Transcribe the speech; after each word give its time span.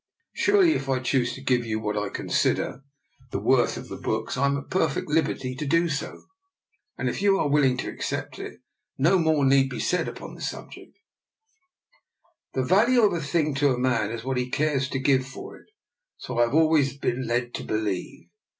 Surely 0.33 0.73
if 0.73 0.89
I 0.89 0.97
choose 0.97 1.35
to 1.35 1.43
give 1.43 1.63
you 1.63 1.79
what 1.79 1.95
I 1.95 2.09
consider 2.09 2.81
the 3.29 3.37
DR. 3.37 3.37
NIKOLA'S 3.37 3.37
EXPERIMENT. 3.37 3.45
19 3.45 3.49
worth 3.51 3.77
of 3.77 3.87
the 3.87 3.97
books 4.03 4.35
I 4.35 4.45
am 4.47 4.57
at 4.57 4.69
perfect 4.71 5.09
liberty 5.09 5.53
to 5.53 5.65
do 5.67 5.89
so. 5.89 6.23
And 6.97 7.07
if 7.07 7.21
you 7.21 7.37
are 7.37 7.47
willing 7.47 7.77
to 7.77 7.89
accept 7.89 8.39
it, 8.39 8.61
no 8.97 9.19
more 9.19 9.45
need 9.45 9.69
be 9.69 9.79
said 9.79 10.07
upon 10.07 10.33
the 10.33 10.41
subject. 10.41 10.97
The 12.55 12.63
value 12.65 13.03
of 13.03 13.13
a 13.13 13.21
thing 13.21 13.53
to 13.57 13.75
a 13.75 13.77
man 13.77 14.09
is 14.09 14.23
what 14.23 14.37
he 14.37 14.49
cares 14.49 14.89
to 14.89 14.97
give 14.97 15.27
for 15.27 15.55
it, 15.59 15.67
so 16.17 16.39
I 16.39 16.45
have 16.45 16.55
always 16.55 16.97
been 16.97 17.27
led 17.27 17.53
to 17.53 17.63
believe." 17.63 18.25